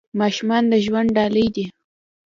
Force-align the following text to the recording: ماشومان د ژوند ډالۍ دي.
ماشومان 0.19 0.63
د 0.71 0.73
ژوند 0.85 1.09
ډالۍ 1.17 1.47
دي. 1.55 1.65